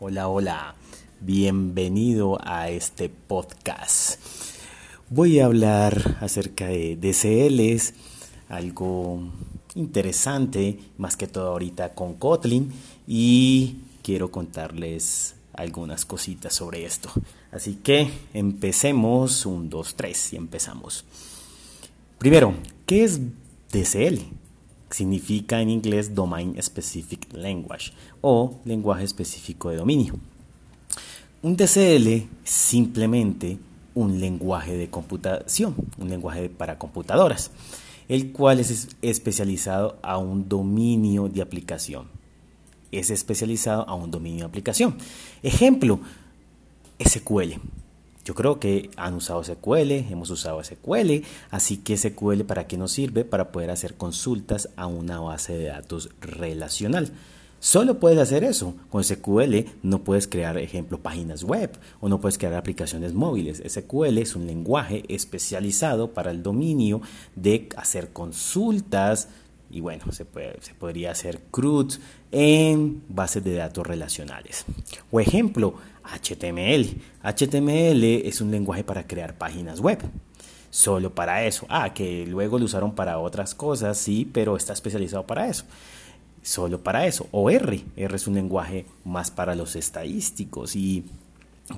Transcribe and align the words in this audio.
Hola, 0.00 0.26
hola, 0.26 0.74
bienvenido 1.20 2.36
a 2.42 2.68
este 2.68 3.08
podcast. 3.08 4.20
Voy 5.08 5.38
a 5.38 5.46
hablar 5.46 6.18
acerca 6.20 6.66
de 6.66 6.96
DCLs, 6.96 7.94
algo 8.48 9.20
interesante, 9.76 10.80
más 10.98 11.16
que 11.16 11.28
todo 11.28 11.52
ahorita 11.52 11.94
con 11.94 12.14
Kotlin, 12.14 12.72
y 13.06 13.76
quiero 14.02 14.32
contarles 14.32 15.36
algunas 15.52 16.04
cositas 16.04 16.52
sobre 16.52 16.84
esto. 16.84 17.10
Así 17.52 17.76
que 17.76 18.10
empecemos, 18.34 19.46
un, 19.46 19.70
dos, 19.70 19.94
tres, 19.94 20.32
y 20.32 20.36
empezamos. 20.36 21.04
Primero, 22.18 22.54
¿qué 22.84 23.04
es 23.04 23.20
DCL? 23.70 24.43
Significa 24.94 25.60
en 25.60 25.70
inglés 25.70 26.14
Domain 26.14 26.54
Specific 26.62 27.32
Language 27.32 27.92
o 28.20 28.60
lenguaje 28.64 29.02
específico 29.02 29.70
de 29.70 29.76
dominio. 29.76 30.14
Un 31.42 31.56
DCL 31.56 32.28
simplemente 32.44 33.58
un 33.94 34.20
lenguaje 34.20 34.76
de 34.76 34.90
computación, 34.90 35.74
un 35.98 36.10
lenguaje 36.10 36.48
para 36.48 36.78
computadoras, 36.78 37.50
el 38.08 38.30
cual 38.32 38.60
es 38.60 38.88
especializado 39.02 39.98
a 40.02 40.16
un 40.18 40.48
dominio 40.48 41.28
de 41.28 41.42
aplicación. 41.42 42.06
Es 42.92 43.10
especializado 43.10 43.88
a 43.88 43.94
un 43.94 44.12
dominio 44.12 44.44
de 44.44 44.48
aplicación. 44.48 44.96
Ejemplo, 45.42 45.98
SQL. 47.04 47.54
Yo 48.24 48.34
creo 48.34 48.58
que 48.58 48.90
han 48.96 49.14
usado 49.14 49.44
SQL, 49.44 49.90
hemos 49.92 50.30
usado 50.30 50.62
SQL, 50.64 51.22
así 51.50 51.76
que 51.76 51.96
SQL 51.96 52.44
para 52.44 52.66
qué 52.66 52.78
nos 52.78 52.92
sirve? 52.92 53.24
Para 53.24 53.52
poder 53.52 53.70
hacer 53.70 53.94
consultas 53.94 54.70
a 54.76 54.86
una 54.86 55.20
base 55.20 55.56
de 55.58 55.66
datos 55.66 56.08
relacional. 56.20 57.12
Solo 57.60 57.98
puedes 57.98 58.18
hacer 58.18 58.44
eso. 58.44 58.74
Con 58.90 59.04
SQL 59.04 59.66
no 59.82 60.04
puedes 60.04 60.26
crear, 60.26 60.58
ejemplo, 60.58 61.00
páginas 61.00 61.44
web 61.44 61.70
o 62.00 62.10
no 62.10 62.20
puedes 62.20 62.36
crear 62.36 62.54
aplicaciones 62.54 63.14
móviles. 63.14 63.62
SQL 63.66 64.18
es 64.18 64.36
un 64.36 64.46
lenguaje 64.46 65.04
especializado 65.08 66.12
para 66.12 66.30
el 66.30 66.42
dominio 66.42 67.00
de 67.36 67.68
hacer 67.76 68.10
consultas 68.12 69.28
y 69.74 69.80
bueno, 69.80 70.04
se, 70.12 70.24
puede, 70.24 70.56
se 70.60 70.72
podría 70.72 71.10
hacer 71.10 71.40
CRUD 71.50 71.94
en 72.30 73.02
bases 73.08 73.42
de 73.42 73.54
datos 73.54 73.84
relacionales. 73.84 74.64
O 75.10 75.18
ejemplo, 75.18 75.74
HTML. 76.04 76.96
HTML 77.24 78.04
es 78.24 78.40
un 78.40 78.52
lenguaje 78.52 78.84
para 78.84 79.04
crear 79.08 79.36
páginas 79.36 79.80
web. 79.80 79.98
Solo 80.70 81.12
para 81.12 81.44
eso. 81.44 81.66
Ah, 81.68 81.92
que 81.92 82.24
luego 82.24 82.56
lo 82.56 82.66
usaron 82.66 82.94
para 82.94 83.18
otras 83.18 83.56
cosas, 83.56 83.98
sí, 83.98 84.30
pero 84.32 84.56
está 84.56 84.74
especializado 84.74 85.26
para 85.26 85.48
eso. 85.48 85.64
Solo 86.40 86.80
para 86.84 87.08
eso. 87.08 87.26
O 87.32 87.50
R. 87.50 87.84
R 87.96 88.14
es 88.14 88.28
un 88.28 88.36
lenguaje 88.36 88.86
más 89.04 89.32
para 89.32 89.56
los 89.56 89.74
estadísticos 89.74 90.76
y 90.76 91.04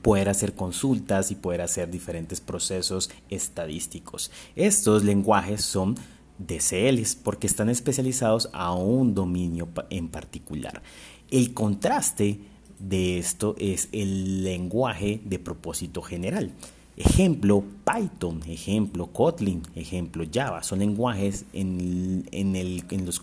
poder 0.02 0.28
hacer 0.28 0.54
consultas 0.54 1.30
y 1.30 1.34
poder 1.34 1.62
hacer 1.62 1.90
diferentes 1.90 2.42
procesos 2.42 3.08
estadísticos. 3.30 4.30
Estos 4.54 5.02
lenguajes 5.02 5.64
son 5.64 5.96
DCLs 6.38 7.16
porque 7.16 7.46
están 7.46 7.68
especializados 7.68 8.50
a 8.52 8.74
un 8.74 9.14
dominio 9.14 9.68
en 9.90 10.08
particular. 10.08 10.82
El 11.30 11.54
contraste 11.54 12.40
de 12.78 13.18
esto 13.18 13.54
es 13.58 13.88
el 13.92 14.44
lenguaje 14.44 15.20
de 15.24 15.38
propósito 15.38 16.02
general. 16.02 16.52
Ejemplo 16.96 17.62
Python, 17.84 18.40
ejemplo 18.48 19.08
Kotlin, 19.08 19.62
ejemplo 19.74 20.24
Java. 20.32 20.62
Son 20.62 20.78
lenguajes 20.78 21.44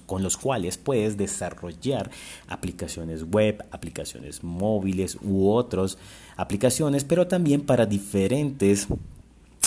con 0.05 0.21
los 0.21 0.37
cuales 0.37 0.77
puedes 0.77 1.17
desarrollar 1.17 2.11
aplicaciones 2.47 3.23
web, 3.23 3.65
aplicaciones 3.71 4.43
móviles 4.43 5.17
u 5.23 5.49
otras 5.49 5.97
aplicaciones, 6.37 7.03
pero 7.03 7.25
también 7.25 7.61
para 7.61 7.87
diferentes 7.87 8.87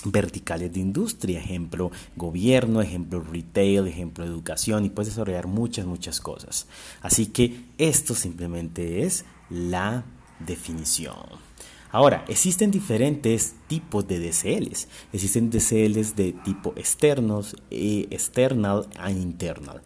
verticales 0.04 0.72
de 0.72 0.80
industria, 0.80 1.40
ejemplo 1.40 1.90
gobierno, 2.16 2.80
ejemplo 2.80 3.20
retail, 3.20 3.86
ejemplo 3.86 4.24
educación 4.24 4.84
y 4.84 4.90
puedes 4.90 5.12
desarrollar 5.12 5.46
muchas, 5.46 5.86
muchas 5.86 6.20
cosas. 6.20 6.66
Así 7.00 7.26
que 7.26 7.64
esto 7.78 8.14
simplemente 8.14 9.02
es 9.02 9.24
la 9.50 10.04
definición. 10.38 11.16
Ahora, 11.90 12.24
existen 12.28 12.70
diferentes 12.70 13.54
tipos 13.68 14.06
de 14.06 14.18
DCLs. 14.18 14.88
Existen 15.12 15.50
DCLs 15.50 16.14
de 16.14 16.32
tipo 16.32 16.74
externos, 16.76 17.56
e 17.70 18.06
external 18.10 18.86
e 19.02 19.12
internal. 19.12 19.80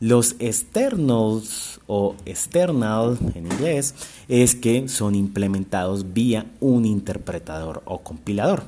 Los 0.00 0.36
externals 0.38 1.80
o 1.86 2.14
external 2.24 3.18
en 3.34 3.46
inglés 3.46 3.94
es 4.28 4.54
que 4.54 4.88
son 4.88 5.14
implementados 5.14 6.12
vía 6.12 6.46
un 6.60 6.84
interpretador 6.84 7.82
o 7.84 8.00
compilador. 8.00 8.62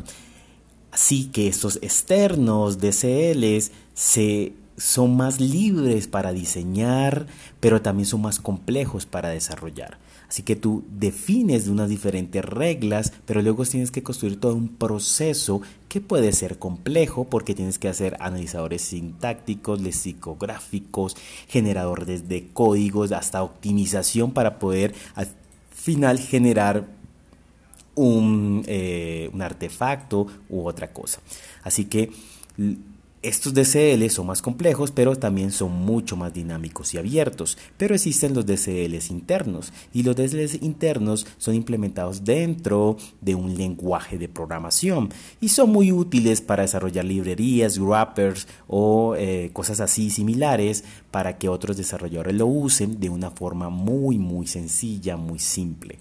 Así 1.00 1.30
que 1.32 1.48
estos 1.48 1.76
externos 1.80 2.78
DCLs 2.78 3.72
se, 3.94 4.52
son 4.76 5.16
más 5.16 5.40
libres 5.40 6.06
para 6.06 6.34
diseñar, 6.34 7.26
pero 7.58 7.80
también 7.80 8.04
son 8.04 8.20
más 8.20 8.38
complejos 8.38 9.06
para 9.06 9.30
desarrollar. 9.30 9.96
Así 10.28 10.42
que 10.42 10.56
tú 10.56 10.84
defines 10.90 11.68
unas 11.68 11.88
diferentes 11.88 12.44
reglas, 12.44 13.14
pero 13.24 13.40
luego 13.40 13.64
tienes 13.64 13.90
que 13.90 14.02
construir 14.02 14.38
todo 14.38 14.54
un 14.54 14.68
proceso 14.68 15.62
que 15.88 16.02
puede 16.02 16.32
ser 16.32 16.58
complejo 16.58 17.24
porque 17.24 17.54
tienes 17.54 17.78
que 17.78 17.88
hacer 17.88 18.18
analizadores 18.20 18.82
sintácticos, 18.82 19.80
lexicográficos, 19.80 21.16
generadores 21.48 22.28
de 22.28 22.48
códigos, 22.52 23.12
hasta 23.12 23.42
optimización 23.42 24.32
para 24.32 24.58
poder 24.58 24.94
al 25.14 25.28
final 25.70 26.18
generar 26.18 27.00
un, 27.94 28.64
eh, 28.66 28.89
artefacto 29.42 30.26
u 30.48 30.66
otra 30.66 30.92
cosa. 30.92 31.20
Así 31.62 31.84
que 31.86 32.10
estos 33.22 33.52
DCL 33.52 34.08
son 34.08 34.28
más 34.28 34.40
complejos, 34.40 34.92
pero 34.92 35.14
también 35.14 35.52
son 35.52 35.72
mucho 35.72 36.16
más 36.16 36.32
dinámicos 36.32 36.94
y 36.94 36.98
abiertos. 36.98 37.58
Pero 37.76 37.94
existen 37.94 38.32
los 38.32 38.46
DCLs 38.46 39.10
internos 39.10 39.74
y 39.92 40.04
los 40.04 40.16
DCLs 40.16 40.62
internos 40.62 41.26
son 41.36 41.54
implementados 41.54 42.24
dentro 42.24 42.96
de 43.20 43.34
un 43.34 43.58
lenguaje 43.58 44.16
de 44.16 44.28
programación 44.28 45.10
y 45.38 45.50
son 45.50 45.70
muy 45.70 45.92
útiles 45.92 46.40
para 46.40 46.62
desarrollar 46.62 47.04
librerías, 47.04 47.78
wrappers 47.78 48.48
o 48.66 49.14
eh, 49.16 49.50
cosas 49.52 49.80
así 49.80 50.08
similares 50.08 50.84
para 51.10 51.36
que 51.36 51.50
otros 51.50 51.76
desarrolladores 51.76 52.34
lo 52.34 52.46
usen 52.46 53.00
de 53.00 53.10
una 53.10 53.30
forma 53.30 53.68
muy 53.68 54.16
muy 54.16 54.46
sencilla, 54.46 55.18
muy 55.18 55.38
simple. 55.38 55.98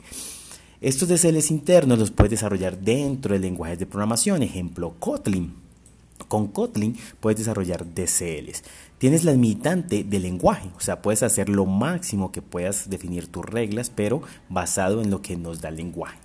Estos 0.82 1.10
DCLs 1.10 1.52
internos 1.52 2.00
los 2.00 2.12
puedes 2.12 2.32
desarrollar 2.32 2.80
dentro 2.80 3.34
de 3.34 3.40
lenguajes 3.40 3.80
de 3.80 3.86
programación, 3.86 4.44
ejemplo 4.44 4.96
Kotlin. 4.98 5.54
Con 6.30 6.48
Kotlin 6.48 6.98
puedes 7.20 7.40
desarrollar 7.40 7.86
DCLs. 7.86 8.64
Tienes 8.98 9.26
la 9.26 9.34
limitante 9.34 10.06
del 10.06 10.22
lenguaje, 10.22 10.70
o 10.78 10.80
sea, 10.80 11.02
puedes 11.02 11.22
hacer 11.22 11.50
lo 11.50 11.66
máximo 11.66 12.32
que 12.32 12.42
puedas 12.42 12.90
definir 12.90 13.28
tus 13.28 13.44
reglas, 13.44 13.92
pero 13.94 14.22
basado 14.48 15.02
en 15.02 15.10
lo 15.10 15.22
que 15.22 15.36
nos 15.36 15.60
da 15.60 15.68
el 15.68 15.76
lenguaje. 15.76 16.18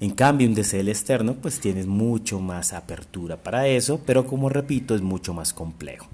En 0.00 0.12
cambio, 0.12 0.48
un 0.48 0.54
DCL 0.54 0.88
externo, 0.88 1.34
pues 1.34 1.60
tienes 1.60 1.86
mucho 1.86 2.40
más 2.40 2.72
apertura 2.72 3.36
para 3.36 3.68
eso, 3.68 4.00
pero 4.06 4.26
como 4.26 4.48
repito, 4.48 4.94
es 4.94 5.02
mucho 5.02 5.34
más 5.34 5.52
complejo. 5.52 6.06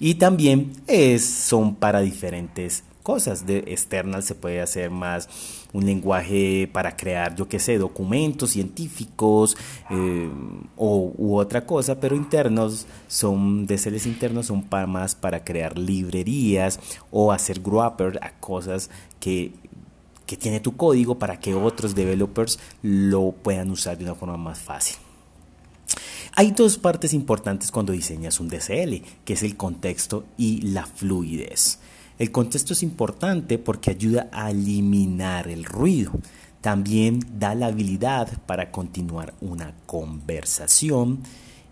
Y 0.00 0.14
también 0.16 0.72
es, 0.88 1.24
son 1.24 1.76
para 1.76 2.00
diferentes 2.00 2.82
cosas. 3.06 3.46
De 3.46 3.58
external 3.68 4.24
se 4.24 4.34
puede 4.34 4.60
hacer 4.60 4.90
más 4.90 5.28
un 5.72 5.86
lenguaje 5.86 6.68
para 6.72 6.96
crear, 6.96 7.36
yo 7.36 7.48
qué 7.48 7.60
sé, 7.60 7.78
documentos 7.78 8.50
científicos 8.50 9.56
eh, 9.90 10.28
o, 10.76 11.12
u 11.16 11.36
otra 11.36 11.64
cosa, 11.64 12.00
pero 12.00 12.16
internos 12.16 12.88
son, 13.06 13.66
de 13.68 13.76
internos 14.06 14.46
son 14.46 14.64
para 14.64 14.88
más 14.88 15.14
para 15.14 15.44
crear 15.44 15.78
librerías 15.78 16.80
o 17.12 17.30
hacer 17.30 17.60
wrapper 17.60 18.18
a 18.22 18.32
cosas 18.40 18.90
que 19.20 19.52
que 20.26 20.36
tiene 20.36 20.58
tu 20.58 20.76
código 20.76 21.20
para 21.20 21.38
que 21.38 21.54
otros 21.54 21.94
developers 21.94 22.58
lo 22.82 23.30
puedan 23.30 23.70
usar 23.70 23.96
de 23.96 24.02
una 24.02 24.16
forma 24.16 24.36
más 24.36 24.58
fácil. 24.58 24.96
Hay 26.34 26.50
dos 26.50 26.78
partes 26.78 27.14
importantes 27.14 27.70
cuando 27.70 27.92
diseñas 27.92 28.40
un 28.40 28.48
DCL, 28.48 29.02
que 29.24 29.34
es 29.34 29.44
el 29.44 29.56
contexto 29.56 30.24
y 30.36 30.62
la 30.62 30.84
fluidez. 30.84 31.78
El 32.18 32.30
contexto 32.30 32.72
es 32.72 32.82
importante 32.82 33.58
porque 33.58 33.90
ayuda 33.90 34.28
a 34.32 34.50
eliminar 34.50 35.48
el 35.48 35.64
ruido. 35.64 36.12
También 36.60 37.20
da 37.38 37.54
la 37.54 37.66
habilidad 37.66 38.42
para 38.46 38.70
continuar 38.70 39.34
una 39.40 39.74
conversación 39.86 41.20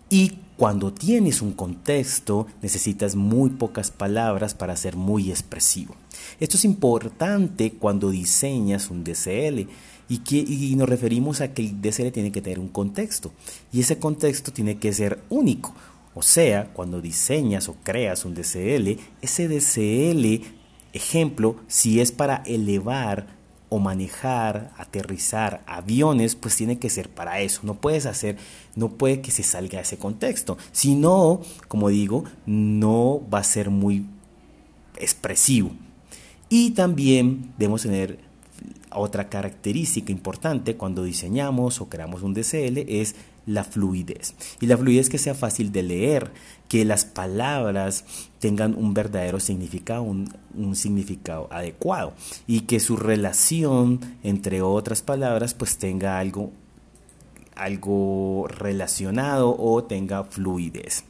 y 0.09 0.33
cuando 0.55 0.93
tienes 0.93 1.41
un 1.41 1.51
contexto 1.53 2.47
necesitas 2.61 3.15
muy 3.15 3.49
pocas 3.49 3.91
palabras 3.91 4.53
para 4.53 4.75
ser 4.77 4.95
muy 4.95 5.31
expresivo. 5.31 5.95
Esto 6.39 6.57
es 6.57 6.65
importante 6.65 7.73
cuando 7.73 8.09
diseñas 8.09 8.89
un 8.89 9.03
DCL 9.03 9.67
y, 10.07 10.19
que, 10.19 10.37
y 10.37 10.75
nos 10.75 10.87
referimos 10.87 11.41
a 11.41 11.53
que 11.53 11.63
el 11.63 11.81
DCL 11.81 12.11
tiene 12.11 12.31
que 12.31 12.41
tener 12.41 12.59
un 12.59 12.69
contexto 12.69 13.33
y 13.73 13.81
ese 13.81 13.97
contexto 13.97 14.53
tiene 14.53 14.77
que 14.77 14.93
ser 14.93 15.19
único. 15.29 15.73
O 16.15 16.23
sea, 16.23 16.71
cuando 16.73 17.01
diseñas 17.01 17.67
o 17.67 17.75
creas 17.83 18.23
un 18.23 18.33
DCL, 18.33 18.97
ese 19.21 19.47
DCL, 19.49 20.45
ejemplo, 20.93 21.57
si 21.67 21.99
es 21.99 22.13
para 22.13 22.37
elevar 22.45 23.27
o 23.67 23.79
manejar, 23.79 24.71
aterrizar 24.77 25.61
aviones, 25.67 26.35
pues 26.35 26.55
tiene 26.55 26.79
que 26.79 26.89
ser 26.89 27.09
para 27.09 27.41
eso. 27.41 27.61
No 27.63 27.75
puedes 27.75 28.05
hacer, 28.05 28.37
no 28.75 28.93
puede 28.93 29.19
que 29.19 29.31
se 29.31 29.43
salga 29.43 29.79
de 29.79 29.83
ese 29.83 29.97
contexto. 29.97 30.57
Si 30.71 30.95
no, 30.95 31.41
como 31.67 31.89
digo, 31.89 32.23
no 32.45 33.21
va 33.31 33.39
a 33.39 33.43
ser 33.43 33.69
muy 33.69 34.05
expresivo. 34.97 35.71
Y 36.47 36.71
también 36.71 37.53
debemos 37.57 37.81
tener 37.81 38.19
otra 38.91 39.27
característica 39.27 40.13
importante 40.13 40.77
cuando 40.77 41.03
diseñamos 41.03 41.81
o 41.81 41.89
creamos 41.89 42.23
un 42.23 42.33
DCL 42.33 42.77
es 42.87 43.15
la 43.45 43.63
fluidez. 43.63 44.33
Y 44.59 44.67
la 44.67 44.77
fluidez 44.77 45.09
que 45.09 45.17
sea 45.17 45.35
fácil 45.35 45.71
de 45.71 45.83
leer, 45.83 46.31
que 46.67 46.85
las 46.85 47.05
palabras 47.05 48.05
tengan 48.39 48.75
un 48.75 48.93
verdadero 48.93 49.39
significado, 49.39 50.03
un, 50.03 50.27
significado 50.75 51.47
adecuado 51.51 52.13
y 52.47 52.61
que 52.61 52.79
su 52.79 52.97
relación 52.97 53.99
entre 54.23 54.61
otras 54.61 55.01
palabras 55.01 55.53
pues 55.53 55.77
tenga 55.77 56.19
algo, 56.19 56.51
algo 57.55 58.47
relacionado 58.47 59.55
o 59.57 59.83
tenga 59.83 60.23
fluidez. 60.23 61.03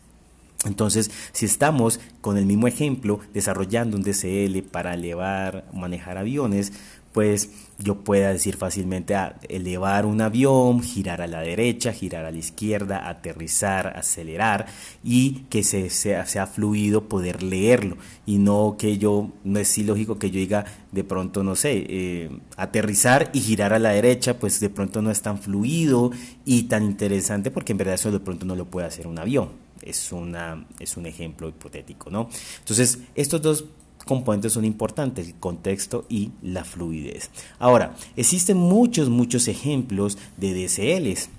Entonces, 0.65 1.11
si 1.31 1.45
estamos 1.45 1.99
con 2.21 2.37
el 2.37 2.45
mismo 2.45 2.67
ejemplo 2.67 3.19
desarrollando 3.33 3.97
un 3.97 4.03
DCL 4.03 4.63
para 4.71 4.95
elevar, 4.95 5.65
manejar 5.71 6.17
aviones, 6.17 6.73
pues 7.15 7.49
yo 7.79 8.03
pueda 8.03 8.33
decir 8.33 8.57
fácilmente 8.57 9.15
a 9.15 9.23
ah, 9.23 9.35
elevar 9.47 10.05
un 10.05 10.19
avión, 10.19 10.83
girar 10.83 11.21
a 11.21 11.27
la 11.27 11.39
derecha, 11.39 11.93
girar 11.93 12.25
a 12.25 12.31
la 12.31 12.37
izquierda, 12.37 13.07
aterrizar, 13.07 13.95
acelerar 13.95 14.65
y 15.01 15.45
que 15.49 15.63
se, 15.63 15.89
sea, 15.89 16.25
fluido 16.45 17.07
poder 17.07 17.41
leerlo 17.41 17.95
y 18.25 18.37
no 18.37 18.75
que 18.77 18.97
yo, 18.97 19.31
no 19.45 19.59
es 19.59 19.77
ilógico 19.77 20.19
que 20.19 20.29
yo 20.29 20.39
diga 20.39 20.65
de 20.91 21.05
pronto, 21.05 21.41
no 21.41 21.55
sé, 21.55 21.85
eh, 21.87 22.37
aterrizar 22.57 23.29
y 23.31 23.39
girar 23.39 23.71
a 23.71 23.79
la 23.79 23.91
derecha, 23.91 24.37
pues 24.37 24.59
de 24.59 24.69
pronto 24.69 25.01
no 25.01 25.09
es 25.09 25.21
tan 25.21 25.39
fluido 25.39 26.11
y 26.43 26.63
tan 26.63 26.83
interesante 26.83 27.49
porque 27.49 27.71
en 27.71 27.77
verdad 27.77 27.95
eso 27.95 28.11
de 28.11 28.19
pronto 28.19 28.45
no 28.45 28.57
lo 28.57 28.65
puede 28.65 28.87
hacer 28.87 29.07
un 29.07 29.19
avión. 29.19 29.51
Es, 29.81 30.11
una, 30.11 30.65
es 30.79 30.97
un 30.97 31.05
ejemplo 31.05 31.47
hipotético, 31.47 32.09
¿no? 32.09 32.27
Entonces, 32.59 32.99
estos 33.15 33.41
dos 33.41 33.65
componentes 34.05 34.53
son 34.53 34.65
importantes, 34.65 35.27
el 35.27 35.35
contexto 35.35 36.05
y 36.09 36.31
la 36.41 36.63
fluidez. 36.63 37.29
Ahora, 37.59 37.95
existen 38.15 38.57
muchos, 38.57 39.09
muchos 39.09 39.47
ejemplos 39.47 40.17
de 40.37 40.53
DSLs. 40.53 41.29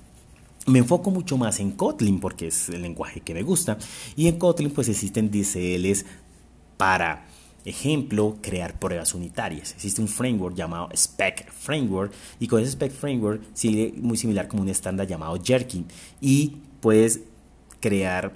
Me 0.66 0.80
enfoco 0.80 1.10
mucho 1.10 1.38
más 1.38 1.60
en 1.60 1.72
Kotlin 1.72 2.20
porque 2.20 2.48
es 2.48 2.68
el 2.68 2.82
lenguaje 2.82 3.20
que 3.20 3.34
me 3.34 3.42
gusta. 3.42 3.78
Y 4.16 4.26
en 4.28 4.38
Kotlin 4.38 4.70
pues 4.70 4.88
existen 4.88 5.30
DSLs 5.30 6.04
para 6.76 7.26
ejemplo, 7.66 8.38
crear 8.40 8.78
pruebas 8.78 9.14
unitarias. 9.14 9.72
Existe 9.72 10.00
un 10.00 10.08
framework 10.08 10.54
llamado 10.54 10.88
Spec 10.94 11.50
Framework 11.50 12.12
y 12.38 12.46
con 12.46 12.62
ese 12.62 12.70
Spec 12.72 12.92
Framework 12.92 13.42
sigue 13.54 13.92
muy 13.96 14.16
similar 14.16 14.48
como 14.48 14.62
un 14.62 14.69
estándar 14.69 15.06
llamado 15.06 15.38
Jerkin 15.42 15.86
y 16.20 16.56
puedes 16.80 17.20
crear 17.80 18.32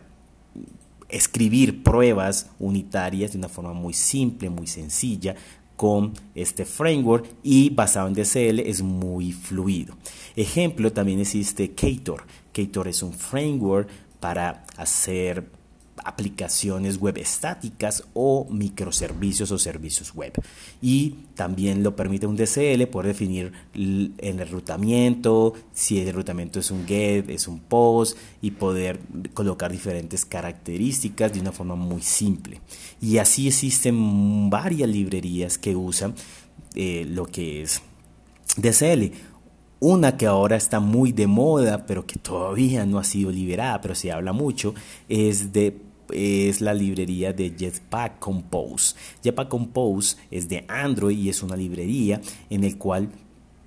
escribir 1.13 1.83
pruebas 1.83 2.51
unitarias 2.59 3.33
de 3.33 3.39
una 3.39 3.49
forma 3.49 3.73
muy 3.73 3.95
simple, 3.95 4.51
muy 4.51 4.67
sencilla 4.67 5.35
con 5.77 6.13
este 6.35 6.67
framework 6.67 7.27
y 7.43 7.71
basado 7.71 8.07
en 8.09 8.15
DCL 8.15 8.61
es 8.61 8.83
muy 8.83 9.33
fluido. 9.33 9.97
Ejemplo, 10.37 10.93
también 10.93 11.21
existe 11.21 11.71
Ktor. 11.71 12.25
Ktor 12.53 12.89
es 12.89 13.03
un 13.03 13.15
framework 13.15 13.89
para 14.21 14.65
hacer 14.77 15.51
aplicaciones 16.05 16.99
web 16.99 17.19
estáticas 17.19 18.05
o 18.15 18.47
microservicios 18.51 19.51
o 19.51 19.59
servicios 19.59 20.15
web. 20.15 20.33
Y 20.81 21.17
también 21.35 21.83
lo 21.83 21.97
permite 21.97 22.27
un 22.27 22.37
DCL 22.37 22.87
poder 22.91 23.09
definir 23.09 23.53
el 23.75 24.15
enrutamiento, 24.19 25.55
si 25.73 26.01
el 26.01 26.09
enrutamiento 26.09 26.61
es 26.61 26.71
un 26.71 26.87
get, 26.87 27.29
es 27.31 27.49
un 27.49 27.61
post 27.61 28.17
y 28.43 28.53
poder 28.53 29.01
colocar 29.35 29.71
diferentes 29.71 30.25
características 30.25 31.33
de 31.33 31.41
una 31.41 31.53
forma 31.53 31.77
muy 31.77 32.03
simple. 32.03 32.61
Y 33.01 33.19
así 33.19 33.49
existen 33.49 34.51
varias 34.51 34.89
librerías 34.89 35.59
que 35.59 35.77
usan 35.77 36.15
eh, 36.75 37.07
lo 37.09 37.27
que 37.27 37.63
es 37.63 37.83
DCL. 38.57 39.13
Una 39.81 40.19
que 40.19 40.27
ahora 40.27 40.57
está 40.57 40.79
muy 40.79 41.13
de 41.13 41.27
moda, 41.27 41.87
pero 41.87 42.07
que 42.07 42.19
todavía 42.19 42.85
no 42.85 42.99
ha 42.99 43.05
sido 43.05 43.31
liberada, 43.31 43.81
pero 43.81 43.95
se 43.95 44.13
habla 44.13 44.33
mucho, 44.33 44.75
es 45.09 45.55
de 45.55 45.90
es 46.13 46.61
la 46.61 46.75
librería 46.75 47.33
de 47.33 47.55
Jetpack 47.57 48.19
Compose. 48.19 48.95
Jetpack 49.23 49.49
Compose 49.49 50.17
es 50.31 50.49
de 50.49 50.65
Android 50.69 51.19
y 51.19 51.29
es 51.29 51.43
una 51.43 51.57
librería 51.57 52.21
en 52.49 52.65
el 52.65 52.77
cual 52.79 53.11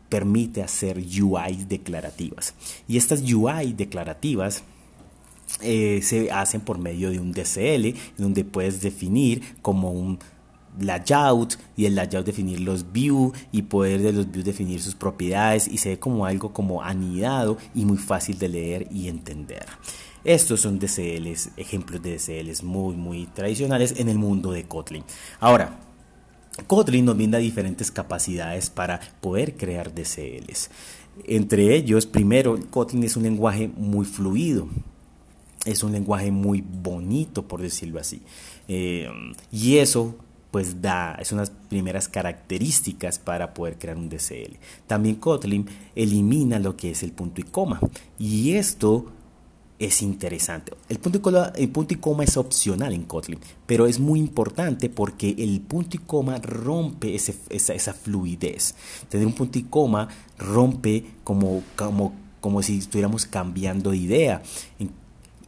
permite 0.09 0.61
hacer 0.61 0.97
UI 0.97 1.65
declarativas. 1.67 2.53
Y 2.87 2.97
estas 2.97 3.21
UI 3.21 3.73
declarativas 3.73 4.63
eh, 5.61 6.01
se 6.03 6.31
hacen 6.31 6.61
por 6.61 6.77
medio 6.77 7.09
de 7.09 7.19
un 7.19 7.31
DCL, 7.31 7.97
donde 8.17 8.43
puedes 8.43 8.81
definir 8.81 9.41
como 9.61 9.91
un 9.91 10.19
layout 10.79 11.57
y 11.75 11.85
el 11.85 11.95
layout 11.95 12.25
definir 12.25 12.59
los 12.59 12.91
views 12.91 13.33
y 13.51 13.63
poder 13.63 14.01
de 14.01 14.13
los 14.13 14.31
views 14.31 14.45
definir 14.45 14.81
sus 14.81 14.95
propiedades 14.95 15.67
y 15.67 15.77
se 15.77 15.89
ve 15.89 15.99
como 15.99 16.25
algo 16.25 16.53
como 16.53 16.81
anidado 16.81 17.57
y 17.73 17.85
muy 17.85 17.97
fácil 17.97 18.37
de 18.39 18.49
leer 18.49 18.87
y 18.91 19.07
entender. 19.07 19.65
Estos 20.23 20.61
son 20.61 20.79
DCLs, 20.79 21.51
ejemplos 21.57 22.01
de 22.01 22.17
DCLs 22.17 22.63
muy, 22.63 22.95
muy 22.95 23.25
tradicionales 23.27 23.95
en 23.97 24.07
el 24.07 24.17
mundo 24.17 24.51
de 24.51 24.63
Kotlin. 24.63 25.03
Ahora, 25.39 25.79
Kotlin 26.67 27.03
nos 27.03 27.17
brinda 27.17 27.39
diferentes 27.39 27.91
capacidades 27.91 28.69
para 28.69 29.01
poder 29.19 29.57
crear 29.57 29.93
DCLs. 29.93 30.69
Entre 31.25 31.75
ellos, 31.75 32.05
primero, 32.05 32.57
Kotlin 32.69 33.03
es 33.03 33.17
un 33.17 33.23
lenguaje 33.23 33.67
muy 33.67 34.05
fluido. 34.05 34.69
Es 35.65 35.83
un 35.83 35.91
lenguaje 35.91 36.31
muy 36.31 36.61
bonito, 36.61 37.47
por 37.47 37.61
decirlo 37.61 37.99
así. 37.99 38.21
Eh, 38.67 39.09
y 39.51 39.77
eso 39.77 40.15
pues 40.53 40.83
da, 40.83 41.17
es 41.19 41.31
unas 41.31 41.49
primeras 41.49 42.07
características 42.07 43.17
para 43.17 43.55
poder 43.55 43.79
crear 43.79 43.97
un 43.97 44.07
DCL. 44.07 44.59
También 44.85 45.15
Kotlin 45.15 45.67
elimina 45.95 46.59
lo 46.59 46.77
que 46.77 46.91
es 46.91 47.01
el 47.01 47.11
punto 47.11 47.41
y 47.41 47.43
coma. 47.45 47.79
Y 48.19 48.53
esto 48.53 49.07
es 49.79 50.03
interesante. 50.03 50.71
El 50.89 50.99
punto, 50.99 51.17
y 51.17 51.21
coma, 51.21 51.51
el 51.55 51.69
punto 51.69 51.95
y 51.95 51.97
coma 51.97 52.23
es 52.23 52.37
opcional 52.37 52.93
en 52.93 53.01
Kotlin, 53.05 53.39
pero 53.65 53.87
es 53.87 53.99
muy 53.99 54.19
importante 54.19 54.89
porque 54.89 55.33
el 55.39 55.59
punto 55.61 55.97
y 55.97 56.01
coma 56.01 56.37
rompe 56.37 57.15
esa, 57.15 57.33
esa, 57.49 57.93
fluidez. 57.95 58.75
Tener 59.09 59.25
un 59.25 59.33
punto 59.33 59.57
y 59.57 59.63
coma 59.63 60.07
rompe 60.37 61.03
como, 61.23 61.63
como, 61.75 62.13
como 62.39 62.61
si 62.61 62.77
estuviéramos 62.77 63.25
cambiando 63.25 63.89
de 63.89 63.97
idea. 63.97 64.43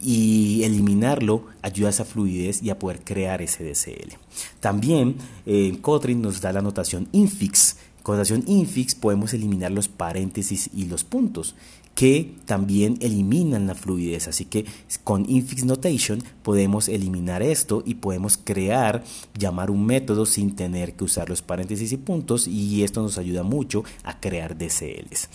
Y 0.00 0.62
eliminarlo 0.64 1.46
ayuda 1.62 1.88
a 1.88 1.90
esa 1.90 2.04
fluidez 2.04 2.62
y 2.62 2.70
a 2.70 2.78
poder 2.78 3.02
crear 3.02 3.42
ese 3.42 3.64
DCL. 3.64 4.14
También 4.60 5.16
eh, 5.46 5.78
Kotlin 5.80 6.22
nos 6.22 6.40
da 6.40 6.52
la 6.52 6.62
notación 6.62 7.08
infix. 7.12 7.76
Con 8.02 8.16
notación 8.16 8.44
infix 8.46 8.94
podemos 8.94 9.34
eliminar 9.34 9.72
los 9.72 9.88
paréntesis 9.88 10.70
y 10.74 10.84
los 10.84 11.04
puntos 11.04 11.54
que 11.96 12.34
también 12.44 12.98
eliminan 13.00 13.66
la 13.66 13.74
fluidez. 13.74 14.28
Así 14.28 14.44
que 14.44 14.66
con 15.02 15.28
infix 15.28 15.64
notation 15.64 16.22
podemos 16.42 16.88
eliminar 16.88 17.42
esto 17.42 17.82
y 17.84 17.94
podemos 17.94 18.36
crear, 18.36 19.02
llamar 19.36 19.70
un 19.70 19.84
método 19.86 20.26
sin 20.26 20.54
tener 20.54 20.94
que 20.94 21.04
usar 21.04 21.30
los 21.30 21.40
paréntesis 21.40 21.90
y 21.92 21.96
puntos 21.96 22.46
y 22.46 22.84
esto 22.84 23.02
nos 23.02 23.16
ayuda 23.16 23.42
mucho 23.42 23.82
a 24.04 24.20
crear 24.20 24.56
DCLs. 24.58 25.28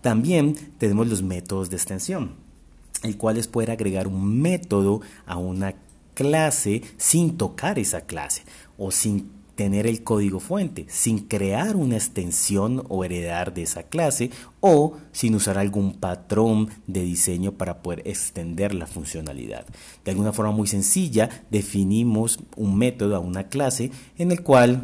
También 0.00 0.54
tenemos 0.78 1.08
los 1.08 1.22
métodos 1.22 1.68
de 1.68 1.76
extensión, 1.76 2.36
el 3.04 3.16
cual 3.16 3.36
es 3.36 3.46
poder 3.46 3.70
agregar 3.70 4.08
un 4.08 4.40
método 4.40 5.00
a 5.26 5.36
una 5.36 5.74
clase 6.14 6.82
sin 6.96 7.36
tocar 7.36 7.78
esa 7.78 8.02
clase 8.02 8.42
o 8.78 8.90
sin 8.90 9.30
tener 9.54 9.86
el 9.86 10.02
código 10.02 10.40
fuente 10.40 10.86
sin 10.88 11.20
crear 11.20 11.76
una 11.76 11.94
extensión 11.96 12.84
o 12.88 13.04
heredar 13.04 13.54
de 13.54 13.62
esa 13.62 13.84
clase 13.84 14.30
o 14.60 14.94
sin 15.12 15.34
usar 15.36 15.58
algún 15.58 15.94
patrón 15.94 16.70
de 16.86 17.02
diseño 17.02 17.52
para 17.52 17.80
poder 17.82 18.02
extender 18.04 18.74
la 18.74 18.86
funcionalidad. 18.86 19.64
De 20.04 20.10
alguna 20.10 20.32
forma 20.32 20.50
muy 20.50 20.66
sencilla 20.66 21.44
definimos 21.50 22.40
un 22.56 22.76
método 22.76 23.14
a 23.14 23.20
una 23.20 23.44
clase 23.44 23.92
en 24.18 24.32
el 24.32 24.42
cual 24.42 24.80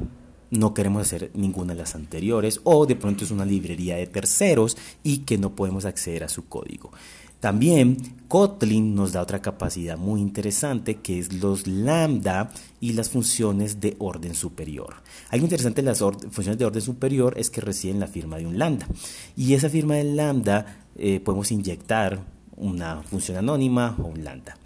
no 0.50 0.74
queremos 0.74 1.02
hacer 1.02 1.30
ninguna 1.34 1.74
de 1.74 1.80
las 1.80 1.94
anteriores 1.94 2.60
o 2.64 2.86
de 2.86 2.96
pronto 2.96 3.24
es 3.24 3.30
una 3.30 3.44
librería 3.44 3.96
de 3.96 4.06
terceros 4.06 4.76
y 5.02 5.18
que 5.18 5.38
no 5.38 5.54
podemos 5.54 5.84
acceder 5.84 6.24
a 6.24 6.28
su 6.28 6.46
código. 6.46 6.90
También 7.40 7.96
Kotlin 8.28 8.94
nos 8.94 9.12
da 9.12 9.22
otra 9.22 9.42
capacidad 9.42 9.98
muy 9.98 10.20
interesante 10.20 10.96
que 10.96 11.18
es 11.18 11.32
los 11.32 11.66
lambda 11.66 12.52
y 12.80 12.92
las 12.92 13.10
funciones 13.10 13.80
de 13.80 13.96
orden 13.98 14.34
superior. 14.34 14.94
Algo 15.30 15.46
interesante 15.46 15.82
de 15.82 15.86
las 15.86 15.98
funciones 15.98 16.58
de 16.58 16.64
orden 16.64 16.82
superior 16.82 17.34
es 17.36 17.50
que 17.50 17.60
reciben 17.60 17.98
la 17.98 18.06
firma 18.06 18.36
de 18.36 18.46
un 18.46 18.58
lambda 18.58 18.86
y 19.36 19.54
esa 19.54 19.68
firma 19.68 19.96
del 19.96 20.16
lambda 20.16 20.84
eh, 20.96 21.18
podemos 21.18 21.50
inyectar 21.50 22.24
una 22.56 23.02
función 23.02 23.38
anónima 23.38 23.96
o 23.98 24.08
un 24.08 24.22
lambda. 24.22 24.56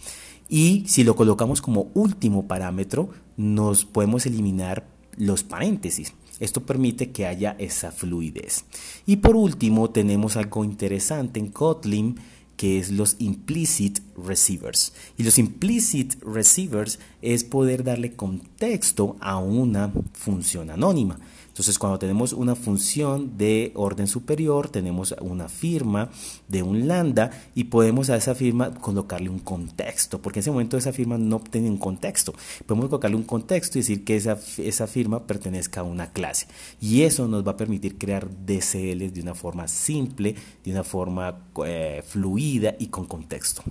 Y 0.48 0.84
si 0.86 1.04
lo 1.04 1.16
colocamos 1.16 1.62
como 1.62 1.90
último 1.94 2.46
parámetro, 2.46 3.08
nos 3.36 3.84
podemos 3.84 4.26
eliminar 4.26 4.86
los 5.16 5.42
paréntesis. 5.42 6.12
Esto 6.40 6.66
permite 6.66 7.12
que 7.12 7.26
haya 7.26 7.56
esa 7.58 7.92
fluidez. 7.92 8.64
Y 9.06 9.16
por 9.16 9.36
último, 9.36 9.90
tenemos 9.90 10.36
algo 10.36 10.64
interesante 10.64 11.40
en 11.40 11.48
Kotlin 11.48 12.16
que 12.56 12.78
es 12.78 12.90
los 12.90 13.16
implicit 13.18 14.00
receivers. 14.16 14.92
Y 15.16 15.24
los 15.24 15.38
implicit 15.38 16.14
receivers 16.22 16.98
es 17.24 17.42
poder 17.42 17.84
darle 17.84 18.12
contexto 18.12 19.16
a 19.20 19.38
una 19.38 19.90
función 20.12 20.70
anónima. 20.70 21.18
Entonces, 21.54 21.78
cuando 21.78 22.00
tenemos 22.00 22.32
una 22.32 22.56
función 22.56 23.38
de 23.38 23.70
orden 23.76 24.08
superior, 24.08 24.68
tenemos 24.68 25.14
una 25.20 25.48
firma 25.48 26.10
de 26.48 26.64
un 26.64 26.88
lambda 26.88 27.30
y 27.54 27.64
podemos 27.64 28.10
a 28.10 28.16
esa 28.16 28.34
firma 28.34 28.74
colocarle 28.74 29.28
un 29.28 29.38
contexto, 29.38 30.20
porque 30.20 30.40
en 30.40 30.42
ese 30.42 30.50
momento 30.50 30.76
esa 30.76 30.92
firma 30.92 31.16
no 31.16 31.38
tiene 31.38 31.70
un 31.70 31.78
contexto. 31.78 32.34
Podemos 32.66 32.90
colocarle 32.90 33.16
un 33.16 33.22
contexto 33.22 33.78
y 33.78 33.82
decir 33.82 34.02
que 34.02 34.16
esa, 34.16 34.36
esa 34.58 34.88
firma 34.88 35.28
pertenezca 35.28 35.82
a 35.82 35.84
una 35.84 36.10
clase. 36.10 36.48
Y 36.80 37.02
eso 37.02 37.28
nos 37.28 37.46
va 37.46 37.52
a 37.52 37.56
permitir 37.56 37.98
crear 37.98 38.28
DCLs 38.28 39.14
de 39.14 39.20
una 39.22 39.36
forma 39.36 39.68
simple, 39.68 40.34
de 40.64 40.72
una 40.72 40.82
forma 40.82 41.38
eh, 41.64 42.02
fluida 42.04 42.74
y 42.80 42.88
con 42.88 43.06
contexto. 43.06 43.62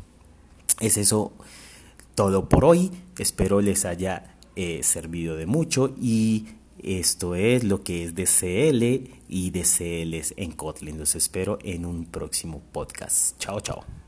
Es 0.80 0.96
eso 0.96 1.34
todo 2.16 2.50
por 2.50 2.66
hoy. 2.66 2.92
Espero 3.18 3.62
les 3.62 3.86
haya 3.86 4.36
eh, 4.56 4.84
servido 4.84 5.36
de 5.36 5.46
mucho 5.46 5.94
y 6.00 6.46
esto 6.84 7.36
es 7.36 7.64
lo 7.64 7.84
que 7.84 8.04
es 8.04 8.16
DCL 8.16 9.10
y 9.30 9.52
DCLs 9.52 10.34
en 10.38 10.52
Kotlin. 10.52 10.98
Los 10.98 11.16
espero 11.16 11.58
en 11.64 11.86
un 11.86 12.06
próximo 12.06 12.62
podcast. 12.72 13.38
Chao, 13.40 13.60
chao. 13.62 14.03